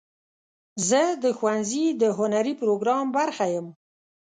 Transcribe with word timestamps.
زه 0.87 1.01
د 1.23 1.25
ښوونځي 1.37 1.85
د 2.01 2.03
هنري 2.17 2.53
پروګرام 2.61 3.05
برخه 3.17 3.45
یم. 3.55 3.67